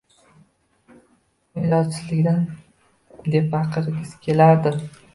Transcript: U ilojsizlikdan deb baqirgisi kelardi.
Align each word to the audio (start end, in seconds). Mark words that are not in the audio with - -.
U 0.93 1.67
ilojsizlikdan 1.67 2.43
deb 3.39 3.49
baqirgisi 3.55 4.23
kelardi. 4.29 4.79